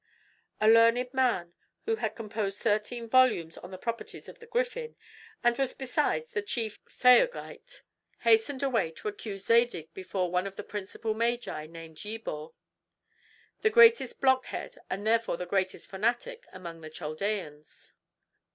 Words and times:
A 0.59 0.67
learned 0.67 1.13
man 1.13 1.53
who 1.85 1.97
had 1.97 2.15
composed 2.15 2.59
thirteen 2.59 3.07
volumes 3.07 3.59
on 3.59 3.69
the 3.69 3.77
properties 3.77 4.27
of 4.27 4.39
the 4.39 4.47
griffin, 4.47 4.95
and 5.43 5.55
was 5.59 5.75
besides 5.75 6.31
the 6.31 6.41
chief 6.41 6.79
theurgite, 6.89 7.83
hastened 8.21 8.63
away 8.63 8.89
to 8.93 9.07
accuse 9.09 9.45
Zadig 9.45 9.93
before 9.93 10.31
one 10.31 10.47
of 10.47 10.55
the 10.55 10.63
principal 10.63 11.13
magi, 11.13 11.67
named 11.67 11.97
Yebor, 12.03 12.55
the 13.61 13.69
greatest 13.69 14.19
blockhead 14.19 14.79
and 14.89 15.05
therefore 15.05 15.37
the 15.37 15.45
greatest 15.45 15.87
fanatic 15.87 16.47
among 16.51 16.81
the 16.81 16.89
Chaldeans. 16.89 17.93